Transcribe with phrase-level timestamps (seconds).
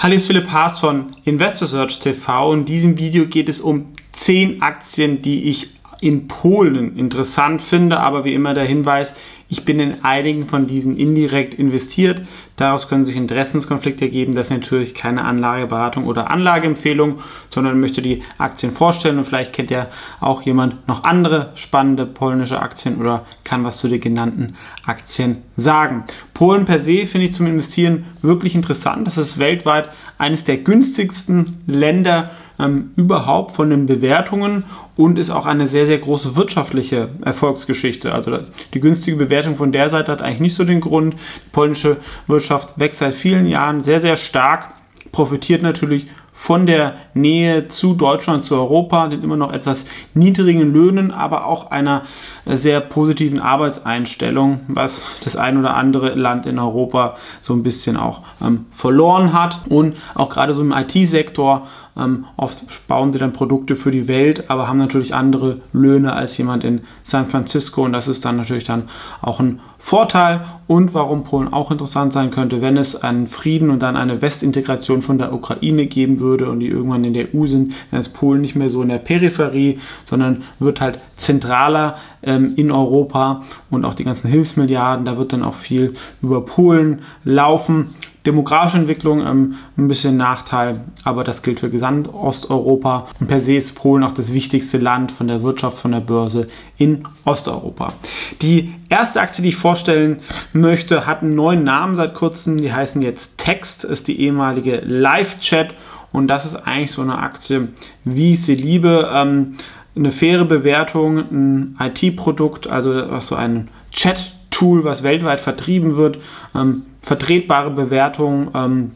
[0.00, 2.54] Hallo, ist Philipp Haas von InvestorSearch TV.
[2.54, 5.70] In diesem Video geht es um 10 Aktien, die ich
[6.00, 9.12] in Polen interessant finde, aber wie immer der Hinweis,
[9.50, 12.22] ich bin in einigen von diesen indirekt investiert.
[12.56, 14.34] Daraus können sich Interessenskonflikte ergeben.
[14.34, 19.70] Das ist natürlich keine Anlageberatung oder Anlageempfehlung, sondern möchte die Aktien vorstellen und vielleicht kennt
[19.70, 19.86] ja
[20.20, 26.04] auch jemand noch andere spannende polnische Aktien oder kann was zu den genannten Aktien sagen.
[26.34, 29.06] Polen per se finde ich zum Investieren wirklich interessant.
[29.06, 34.64] Das ist weltweit eines der günstigsten Länder ähm, überhaupt von den Bewertungen
[34.96, 38.12] und ist auch eine sehr, sehr große wirtschaftliche Erfolgsgeschichte.
[38.12, 38.38] Also
[38.74, 41.14] die günstige Bewertung von der Seite hat eigentlich nicht so den Grund.
[41.14, 44.72] Die polnische Wirtschaft wächst seit vielen Jahren sehr, sehr stark,
[45.12, 46.06] profitiert natürlich
[46.38, 51.72] von der Nähe zu Deutschland, zu Europa, den immer noch etwas niedrigen Löhnen, aber auch
[51.72, 52.02] einer
[52.44, 57.96] äh, sehr positiven Arbeitseinstellung, was das ein oder andere Land in Europa so ein bisschen
[57.96, 59.62] auch ähm, verloren hat.
[59.68, 64.48] Und auch gerade so im IT-Sektor, ähm, oft bauen sie dann Produkte für die Welt,
[64.48, 68.64] aber haben natürlich andere Löhne als jemand in San Francisco und das ist dann natürlich
[68.64, 68.88] dann
[69.20, 73.80] auch ein Vorteil und warum Polen auch interessant sein könnte, wenn es einen Frieden und
[73.80, 77.74] dann eine Westintegration von der Ukraine geben würde und die irgendwann in der EU sind,
[77.90, 82.72] dann ist Polen nicht mehr so in der Peripherie, sondern wird halt zentraler ähm, in
[82.72, 87.94] Europa und auch die ganzen Hilfsmilliarden, da wird dann auch viel über Polen laufen
[88.28, 93.08] demografische Entwicklung ähm, ein bisschen Nachteil, aber das gilt für Gesamtosteuropa.
[93.18, 96.48] Und per se ist Polen auch das wichtigste Land von der Wirtschaft, von der Börse
[96.76, 97.94] in Osteuropa.
[98.42, 100.20] Die erste Aktie, die ich vorstellen
[100.52, 102.58] möchte, hat einen neuen Namen seit kurzem.
[102.58, 105.74] Die heißen jetzt Text, ist die ehemalige Live-Chat.
[106.12, 107.68] Und das ist eigentlich so eine Aktie,
[108.04, 109.10] wie ich sie liebe.
[109.12, 109.56] Ähm,
[109.96, 116.18] eine faire Bewertung, ein IT-Produkt, also so ein Chat-Tool, was weltweit vertrieben wird.
[116.54, 118.90] Ähm, vertretbare Bewertung, ähm,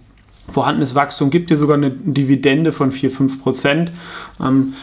[0.51, 3.93] vorhandenes Wachstum, gibt dir sogar eine Dividende von 4-5 Prozent.
[4.39, 4.75] Ähm,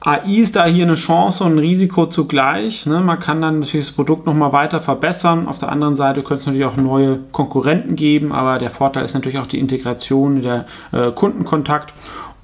[0.00, 2.84] AI ist da hier eine Chance und ein Risiko zugleich.
[2.84, 3.00] Ne?
[3.00, 5.48] Man kann dann natürlich das Produkt nochmal weiter verbessern.
[5.48, 9.14] Auf der anderen Seite könnte es natürlich auch neue Konkurrenten geben, aber der Vorteil ist
[9.14, 11.94] natürlich auch die Integration, der äh, Kundenkontakt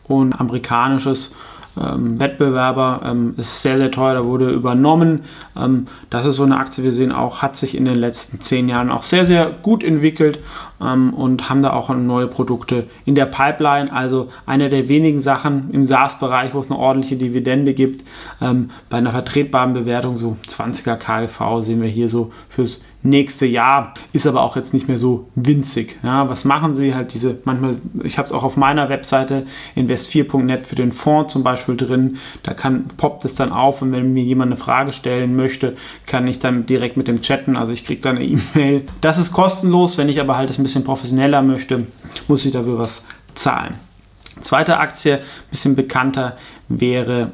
[0.09, 1.33] und amerikanisches
[1.81, 5.25] ähm, Wettbewerber ähm, ist sehr, sehr teuer, da wurde übernommen.
[5.57, 8.69] Ähm, das ist so eine Aktie, wir sehen auch, hat sich in den letzten zehn
[8.69, 10.39] Jahren auch sehr, sehr gut entwickelt
[10.81, 13.93] ähm, und haben da auch neue Produkte in der Pipeline.
[13.93, 18.07] Also eine der wenigen Sachen im SaaS-Bereich, wo es eine ordentliche Dividende gibt.
[18.41, 23.95] Ähm, bei einer vertretbaren Bewertung, so 20er KGV, sehen wir hier so fürs nächste Jahr.
[24.13, 25.99] Ist aber auch jetzt nicht mehr so winzig.
[26.03, 29.47] Ja, was machen sie halt diese, manchmal, ich habe es auch auf meiner Webseite
[29.77, 32.19] invest4.net für den Fonds zum Beispiel drin.
[32.43, 35.77] Da kann, poppt es dann auf und wenn mir jemand eine Frage stellen möchte,
[36.07, 37.57] kann ich dann direkt mit dem chatten.
[37.57, 38.85] Also ich kriege dann eine E-Mail.
[39.01, 39.99] Das ist kostenlos.
[39.99, 41.87] Wenn ich aber halt es ein bisschen professioneller möchte,
[42.29, 43.75] muss ich dafür was zahlen.
[44.41, 46.37] Zweite Aktie, ein bisschen bekannter,
[46.69, 47.33] wäre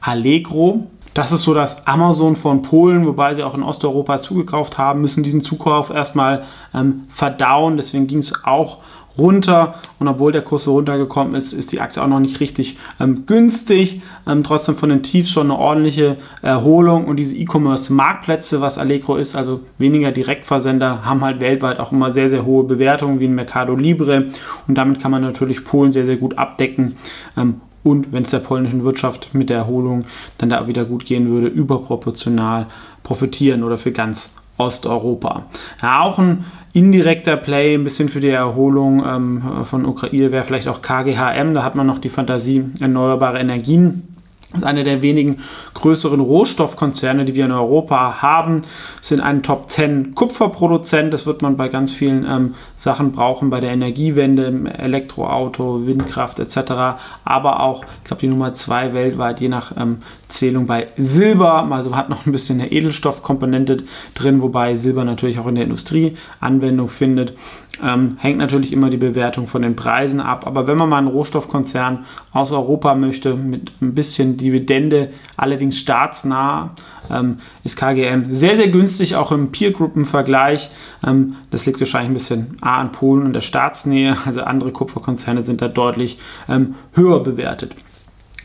[0.00, 0.90] Allegro.
[1.14, 5.22] Das ist so das Amazon von Polen, wobei sie auch in Osteuropa zugekauft haben, müssen
[5.22, 7.76] diesen Zukauf erstmal ähm, verdauen.
[7.76, 8.78] Deswegen ging es auch
[9.18, 12.78] runter und obwohl der Kurs so runtergekommen ist, ist die Aktie auch noch nicht richtig
[12.98, 14.00] ähm, günstig.
[14.26, 19.36] Ähm, trotzdem von den Tiefs schon eine ordentliche Erholung und diese E-Commerce-Marktplätze, was Allegro ist,
[19.36, 23.74] also weniger Direktversender, haben halt weltweit auch immer sehr, sehr hohe Bewertungen wie ein Mercado
[23.74, 24.28] Libre
[24.66, 26.96] und damit kann man natürlich Polen sehr, sehr gut abdecken
[27.36, 30.04] ähm, und wenn es der polnischen Wirtschaft mit der Erholung
[30.38, 32.66] dann da wieder gut gehen würde, überproportional
[33.02, 35.46] profitieren oder für ganz Osteuropa.
[35.82, 40.68] Ja, auch ein indirekter Play, ein bisschen für die Erholung ähm, von Ukraine wäre vielleicht
[40.68, 44.11] auch KGHM, da hat man noch die Fantasie erneuerbare Energien
[44.60, 45.38] einer der wenigen
[45.74, 48.62] größeren Rohstoffkonzerne, die wir in Europa haben,
[49.00, 51.12] sind ein Top 10 Kupferproduzent.
[51.12, 56.38] Das wird man bei ganz vielen ähm, Sachen brauchen, bei der Energiewende, im Elektroauto, Windkraft
[56.38, 56.98] etc.
[57.24, 59.98] Aber auch, ich glaube, die Nummer 2 weltweit, je nach ähm,
[60.32, 61.70] Zählung bei Silber.
[61.70, 63.84] Also hat noch ein bisschen eine Edelstoffkomponente
[64.14, 67.34] drin, wobei Silber natürlich auch in der Industrie Anwendung findet.
[67.82, 70.46] Ähm, hängt natürlich immer die Bewertung von den Preisen ab.
[70.46, 76.74] Aber wenn man mal einen Rohstoffkonzern aus Europa möchte, mit ein bisschen Dividende, allerdings staatsnah,
[77.10, 80.70] ähm, ist KGM sehr, sehr günstig, auch im Peer-Gruppen-Vergleich.
[81.06, 84.16] Ähm, das liegt wahrscheinlich ein bisschen A an Polen und der Staatsnähe.
[84.24, 86.18] Also andere Kupferkonzerne sind da deutlich
[86.48, 87.74] ähm, höher bewertet.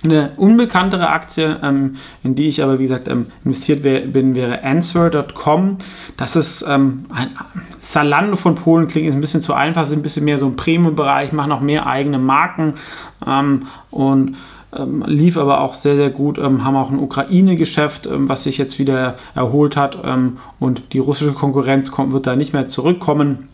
[0.03, 4.63] Eine unbekanntere Aktie, ähm, in die ich aber wie gesagt ähm, investiert wär, bin, wäre
[4.63, 5.77] Answer.com.
[6.17, 7.29] Das ist ähm, ein
[7.79, 11.31] Zalando von Polen, klingt ein bisschen zu einfach, sind ein bisschen mehr so im Premium-Bereich,
[11.31, 12.75] machen auch mehr eigene Marken
[13.25, 14.37] ähm, und
[14.77, 18.77] ähm, lief aber auch sehr, sehr gut, ähm, haben auch ein Ukraine-Geschäft, was sich jetzt
[18.77, 19.97] wieder erholt hat
[20.59, 23.47] und die russische Konkurrenz kommt, wird da nicht mehr zurückkommen.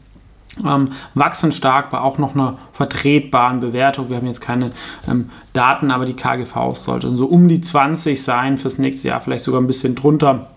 [0.66, 4.10] Ähm, wachsen stark bei auch noch einer vertretbaren Bewertung.
[4.10, 4.72] Wir haben jetzt keine
[5.10, 9.46] ähm, Daten, aber die KGVs sollten so um die 20 sein fürs nächste Jahr, vielleicht
[9.46, 10.53] sogar ein bisschen drunter.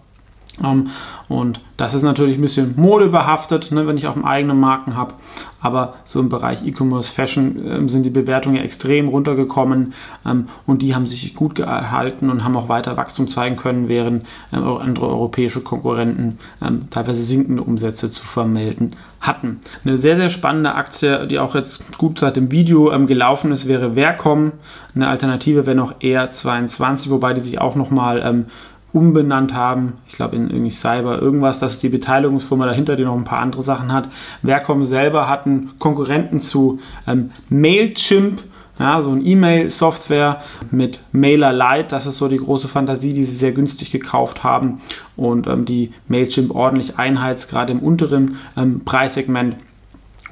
[0.63, 0.89] Ähm,
[1.29, 5.15] und das ist natürlich ein bisschen modebehaftet, ne, wenn ich auch einen eigenen Marken habe.
[5.61, 9.95] Aber so im Bereich E-Commerce, Fashion äh, sind die Bewertungen ja extrem runtergekommen
[10.25, 14.25] ähm, und die haben sich gut gehalten und haben auch weiter Wachstum zeigen können, während
[14.53, 19.61] äh, andere europäische Konkurrenten ähm, teilweise sinkende Umsätze zu vermelden hatten.
[19.85, 23.67] Eine sehr, sehr spannende Aktie, die auch jetzt gut seit dem Video ähm, gelaufen ist,
[23.67, 24.53] wäre Vercom.
[24.95, 28.47] Eine Alternative wäre noch eher 22, wobei die sich auch nochmal ähm,
[28.97, 29.99] umbenannt haben.
[30.09, 31.59] Ich glaube in irgendwie Cyber irgendwas.
[31.59, 34.09] Das ist die Beteiligungsfirma dahinter, die noch ein paar andere Sachen hat.
[34.43, 38.43] Vercom selber hat einen Konkurrenten zu ähm, Mailchimp.
[38.79, 43.53] Ja, so ein E-Mail-Software mit MailerLite, das ist so die große Fantasie, die sie sehr
[43.53, 44.83] günstig gekauft haben
[45.17, 49.57] und ähm, die Mailchimp ordentlich einheizt, gerade im unteren ähm, Preissegment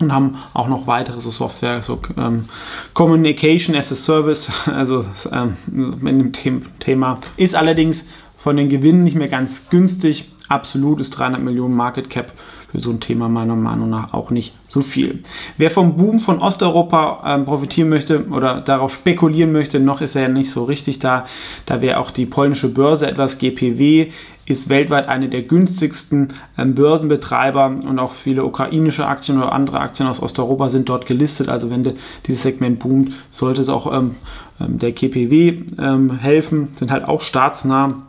[0.00, 2.46] und haben auch noch weitere so Software, so ähm,
[2.92, 7.18] Communication as a Service, also ähm, in dem Thema.
[7.36, 8.04] Ist allerdings
[8.44, 10.30] von den Gewinnen nicht mehr ganz günstig.
[10.50, 12.30] Absolut ist 300 Millionen Market Cap
[12.70, 15.22] für so ein Thema meiner Meinung nach auch nicht so viel.
[15.56, 20.22] Wer vom Boom von Osteuropa ähm, profitieren möchte oder darauf spekulieren möchte, noch ist er
[20.22, 21.24] ja nicht so richtig da.
[21.64, 24.10] Da wäre auch die polnische Börse etwas GPW
[24.44, 30.06] ist weltweit eine der günstigsten ähm, Börsenbetreiber und auch viele ukrainische Aktien oder andere Aktien
[30.06, 31.48] aus Osteuropa sind dort gelistet.
[31.48, 31.94] Also wenn de,
[32.26, 34.16] dieses Segment boomt, sollte es auch ähm,
[34.60, 38.02] ähm der GPW ähm, helfen, sind halt auch staatsnah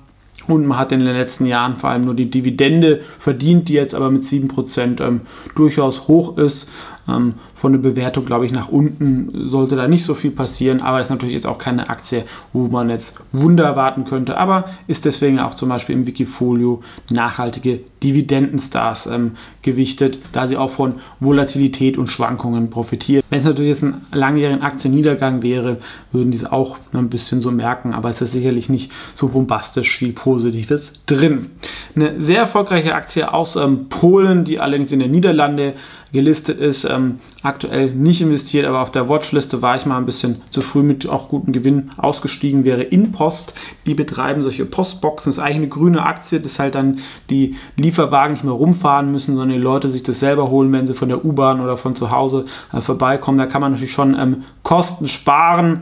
[0.47, 3.95] und man hat in den letzten Jahren vor allem nur die Dividende verdient, die jetzt
[3.95, 5.21] aber mit 7% ähm,
[5.55, 6.69] durchaus hoch ist.
[7.07, 10.97] Ähm, von der Bewertung, glaube ich, nach unten sollte da nicht so viel passieren, aber
[10.97, 15.05] das ist natürlich jetzt auch keine Aktie, wo man jetzt Wunder erwarten könnte, aber ist
[15.05, 19.31] deswegen auch zum Beispiel im Wikifolio nachhaltige Dividendenstars ähm,
[19.61, 23.23] gewichtet, da sie auch von Volatilität und Schwankungen profitieren.
[23.29, 25.77] Wenn es natürlich jetzt ein langjährigen Aktienniedergang wäre,
[26.11, 30.11] würden diese auch ein bisschen so merken, aber es ist sicherlich nicht so bombastisch viel
[30.11, 31.51] Positives drin.
[31.95, 35.73] Eine sehr erfolgreiche Aktie aus ähm, Polen, die allerdings in den Niederlande
[36.15, 40.41] gelistet ist, ähm, aktuell nicht investiert, aber auf der Watchliste war ich mal ein bisschen
[40.49, 43.53] zu früh mit auch guten Gewinn ausgestiegen, wäre Inpost.
[43.85, 45.29] Die betreiben solche Postboxen.
[45.29, 46.99] Das ist eigentlich eine grüne Aktie, dass halt dann
[47.29, 50.93] die Lieferwagen nicht mehr rumfahren müssen, sondern die Leute sich das selber holen, wenn sie
[50.93, 53.37] von der U-Bahn oder von zu Hause äh, vorbeikommen.
[53.37, 55.81] Da kann man natürlich schon ähm, Kosten sparen.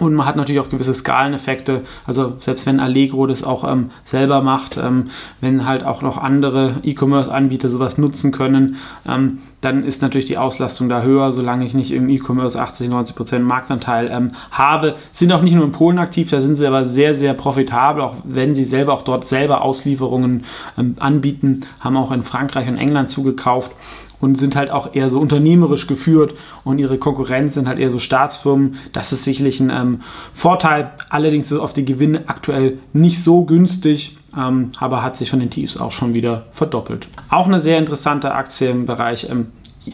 [0.00, 1.82] Und man hat natürlich auch gewisse Skaleneffekte.
[2.06, 5.10] Also selbst wenn Allegro das auch ähm, selber macht, ähm,
[5.42, 8.76] wenn halt auch noch andere E-Commerce-Anbieter sowas nutzen können,
[9.06, 13.16] ähm, dann ist natürlich die Auslastung da höher, solange ich nicht im E-Commerce 80, 90
[13.16, 14.94] Prozent Marktanteil ähm, habe.
[15.12, 18.16] Sind auch nicht nur in Polen aktiv, da sind sie aber sehr, sehr profitabel, auch
[18.24, 20.44] wenn sie selber auch dort selber Auslieferungen
[20.78, 23.72] ähm, anbieten, haben auch in Frankreich und England zugekauft
[24.20, 26.34] und sind halt auch eher so unternehmerisch geführt
[26.64, 28.76] und ihre Konkurrenz sind halt eher so Staatsfirmen.
[28.92, 30.00] Das ist sicherlich ein ähm,
[30.34, 30.92] Vorteil.
[31.08, 34.16] Allerdings ist auf die Gewinne aktuell nicht so günstig.
[34.36, 37.08] Ähm, aber hat sich von den Tiefs auch schon wieder verdoppelt.
[37.30, 39.48] Auch eine sehr interessante Aktie im Bereich ähm,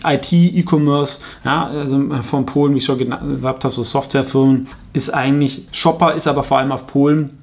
[0.04, 5.66] IT, E-Commerce, ja, also von Polen, wie ich schon gesagt habe, so Softwarefirmen, ist eigentlich
[5.70, 7.38] Shopper, ist aber vor allem auf Polen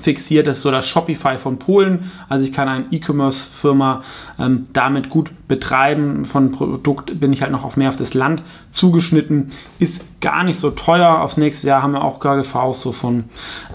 [0.00, 0.46] fixiert.
[0.46, 2.10] Ist so das Shopify von Polen.
[2.28, 4.02] Also ich kann eine E-Commerce-Firma
[4.38, 6.24] ähm, damit gut betreiben.
[6.24, 9.50] Von Produkt bin ich halt noch auf mehr auf das Land zugeschnitten.
[9.78, 11.20] Ist gar nicht so teuer.
[11.20, 13.24] Aufs nächste Jahr haben wir auch KGVs so von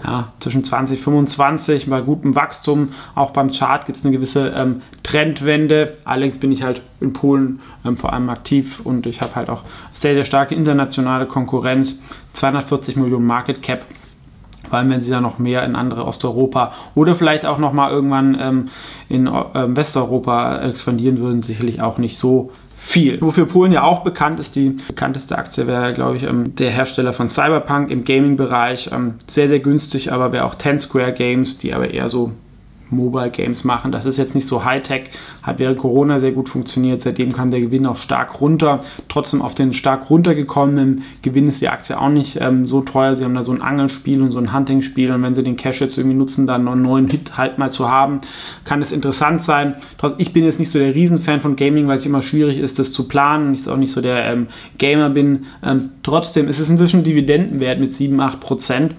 [0.04, 2.90] ja, zwischen 20 25 bei gutem Wachstum.
[3.14, 5.96] Auch beim Chart gibt es eine gewisse ähm, Trendwende.
[6.04, 9.64] Allerdings bin ich halt in Polen ähm, vor allem aktiv und ich habe halt auch
[9.92, 11.98] sehr, sehr starke internationale Konkurrenz.
[12.34, 13.84] 240 Millionen Market Cap
[14.68, 17.90] vor allem wenn sie dann noch mehr in andere Osteuropa oder vielleicht auch noch mal
[17.90, 18.68] irgendwann ähm,
[19.08, 19.32] in äh,
[19.76, 22.50] Westeuropa expandieren würden, sicherlich auch nicht so
[22.80, 23.20] viel.
[23.20, 27.12] Wofür Polen ja auch bekannt ist, die bekannteste Aktie wäre, glaube ich, ähm, der Hersteller
[27.12, 28.90] von Cyberpunk im Gaming-Bereich.
[28.92, 32.32] Ähm, sehr, sehr günstig, aber wäre auch Ten Square Games, die aber eher so
[32.90, 33.92] Mobile Games machen.
[33.92, 35.10] Das ist jetzt nicht so Hightech,
[35.42, 37.02] hat während Corona sehr gut funktioniert.
[37.02, 38.80] Seitdem kam der Gewinn auch stark runter.
[39.08, 43.14] Trotzdem auf den stark runtergekommenen Gewinn ist die Aktie auch nicht ähm, so teuer.
[43.14, 45.80] Sie haben da so ein Angelspiel und so ein Hunting-Spiel und wenn sie den Cash
[45.80, 48.20] jetzt irgendwie nutzen, dann einen neuen Hit halt mal zu haben,
[48.64, 49.76] kann es interessant sein.
[50.18, 52.92] Ich bin jetzt nicht so der Riesenfan von Gaming, weil es immer schwierig ist, das
[52.92, 55.46] zu planen und ich auch nicht so der ähm, Gamer bin.
[55.62, 58.94] Ähm, trotzdem ist es inzwischen Dividendenwert mit 7, 8 Prozent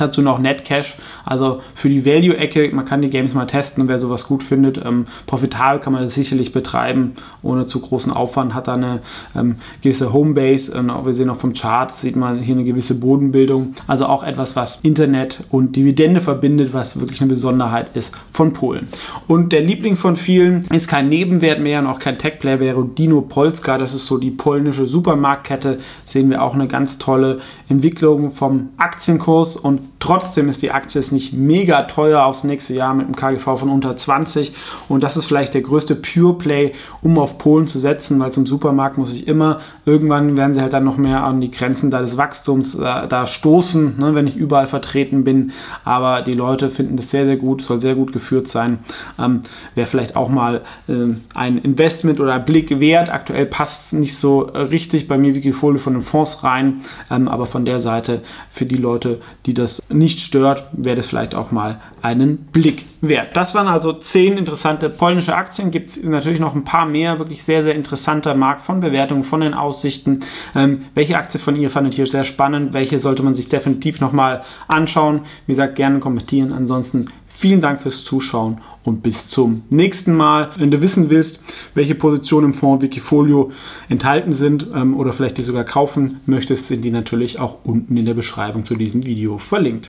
[0.00, 2.70] Dazu noch Netcash, also für die Value-Ecke.
[2.72, 6.02] Man kann die Games mal testen und wer sowas gut findet, ähm, profitabel kann man
[6.02, 8.54] das sicherlich betreiben, ohne zu großen Aufwand.
[8.54, 9.00] Hat da eine
[9.36, 10.72] ähm, gewisse Homebase.
[10.72, 13.74] Ähm, wir sehen auch vom Chart, sieht man hier eine gewisse Bodenbildung.
[13.86, 18.88] Also auch etwas, was Internet und Dividende verbindet, was wirklich eine Besonderheit ist von Polen.
[19.26, 23.20] Und der Liebling von vielen ist kein Nebenwert mehr und auch kein Tech-Player, wäre Dino
[23.20, 23.78] Polska.
[23.78, 25.78] Das ist so die polnische Supermarktkette.
[26.06, 31.12] Sehen wir auch eine ganz tolle Entwicklung vom Aktienkurs und trotzdem ist die Aktie jetzt
[31.12, 34.54] nicht mega teuer aufs nächste Jahr mit einem KGV von unter 20
[34.88, 38.46] und das ist vielleicht der größte Pure Play, um auf Polen zu setzen, weil zum
[38.46, 42.00] Supermarkt muss ich immer, irgendwann werden sie halt dann noch mehr an die Grenzen da
[42.00, 45.52] des Wachstums äh, da stoßen, ne, wenn ich überall vertreten bin,
[45.84, 48.78] aber die Leute finden das sehr, sehr gut, soll sehr gut geführt sein,
[49.18, 49.42] ähm,
[49.74, 54.40] wäre vielleicht auch mal äh, ein Investment oder Blick wert, aktuell passt es nicht so
[54.40, 58.76] richtig bei mir Wikifolio von den Fonds rein, ähm, aber von der Seite für die
[58.76, 63.36] Leute, die das nicht stört, wäre das vielleicht auch mal einen Blick wert.
[63.36, 65.70] Das waren also zehn interessante polnische Aktien.
[65.70, 69.40] Gibt es natürlich noch ein paar mehr, wirklich sehr, sehr interessanter Markt von Bewertungen, von
[69.40, 70.20] den Aussichten.
[70.54, 72.72] Ähm, welche Aktie von ihr fandet ihr sehr spannend?
[72.72, 75.22] Welche sollte man sich definitiv nochmal anschauen?
[75.46, 76.52] Wie gesagt, gerne kommentieren.
[76.52, 80.50] Ansonsten vielen Dank fürs Zuschauen und bis zum nächsten Mal.
[80.56, 81.40] Wenn du wissen willst,
[81.74, 83.52] welche Positionen im Fonds Wikifolio
[83.88, 88.06] enthalten sind ähm, oder vielleicht die sogar kaufen möchtest, sind die natürlich auch unten in
[88.06, 89.86] der Beschreibung zu diesem Video verlinkt.